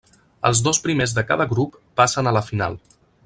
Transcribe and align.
Els 0.47 0.61
dos 0.67 0.79
primers 0.85 1.13
de 1.17 1.25
cada 1.33 1.47
grup 1.53 1.77
passen 2.01 2.31
a 2.31 2.37
la 2.39 2.45
final. 2.51 2.81